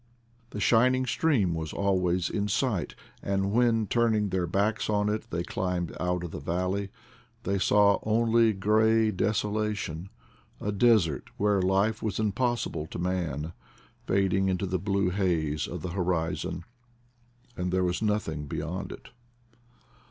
[0.49, 5.43] The shining stream was always in sight, and when, turning their backs on it, they
[5.43, 6.89] climbed out of the valley,
[7.43, 10.09] they saw only gray desolation—
[10.59, 13.53] a desert where life was impossible to man—
[14.07, 16.63] fading into the blue haze of the horizon;
[17.55, 19.09] and there was nothing beyond it.